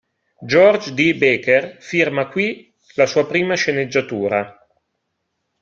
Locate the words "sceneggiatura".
3.53-4.43